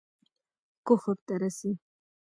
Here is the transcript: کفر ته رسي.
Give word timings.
کفر 0.87 1.15
ته 1.25 1.33
رسي. 1.41 1.71